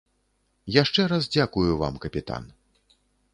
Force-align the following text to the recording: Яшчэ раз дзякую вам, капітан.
Яшчэ 0.81 1.01
раз 1.11 1.23
дзякую 1.35 1.71
вам, 1.83 2.01
капітан. 2.07 2.43